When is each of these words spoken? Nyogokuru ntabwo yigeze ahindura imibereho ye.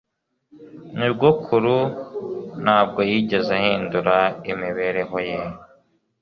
Nyogokuru 0.95 1.77
ntabwo 2.63 2.99
yigeze 3.09 3.49
ahindura 3.59 4.17
imibereho 4.51 5.17
ye. 5.29 5.39